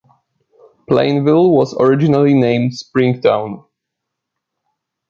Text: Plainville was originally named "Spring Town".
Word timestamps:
Plainville 0.89 1.51
was 1.51 1.77
originally 1.79 2.33
named 2.33 2.73
"Spring 2.75 3.21
Town". 3.21 3.63